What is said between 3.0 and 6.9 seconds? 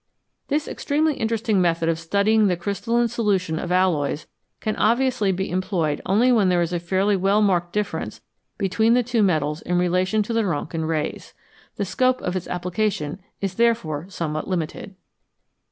condition of alloys can obviously be employed only when there is a